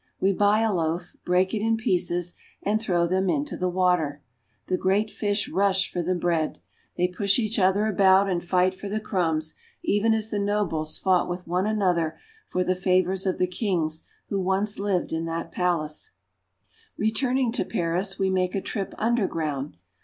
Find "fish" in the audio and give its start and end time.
5.11-5.47